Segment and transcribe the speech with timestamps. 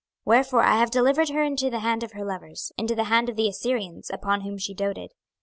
[0.25, 3.29] 26:023:009 Wherefore I have delivered her into the hand of her lovers, into the hand
[3.29, 5.11] of the Assyrians, upon whom she doted.